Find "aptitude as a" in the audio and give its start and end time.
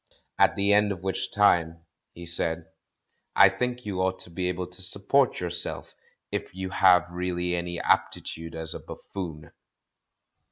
7.79-8.79